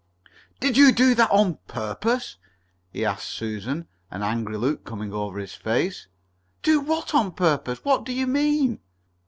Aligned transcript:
"Did 0.59 0.77
you 0.77 0.91
do 0.91 1.13
that 1.13 1.29
on 1.29 1.59
purpose?" 1.67 2.37
he 2.91 3.05
asked 3.05 3.29
Susan, 3.29 3.87
an 4.09 4.23
angry 4.23 4.57
look 4.57 4.83
coming 4.83 5.13
over 5.13 5.37
his 5.37 5.53
face. 5.53 6.07
"Do 6.63 6.79
what 6.79 7.13
on 7.13 7.33
purpose? 7.33 7.81
What 7.85 8.03
do 8.05 8.11
you 8.11 8.25
mean?" 8.25 8.79